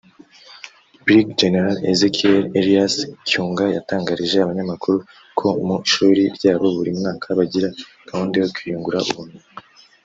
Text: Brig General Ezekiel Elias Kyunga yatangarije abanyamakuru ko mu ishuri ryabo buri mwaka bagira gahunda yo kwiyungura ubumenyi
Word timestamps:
Brig 1.03 1.27
General 1.41 1.77
Ezekiel 1.91 2.43
Elias 2.59 2.95
Kyunga 3.27 3.65
yatangarije 3.75 4.37
abanyamakuru 4.39 4.97
ko 5.39 5.47
mu 5.65 5.75
ishuri 5.87 6.21
ryabo 6.35 6.65
buri 6.77 6.91
mwaka 6.99 7.27
bagira 7.39 7.69
gahunda 8.09 8.35
yo 8.41 8.47
kwiyungura 8.55 8.99
ubumenyi 9.11 9.47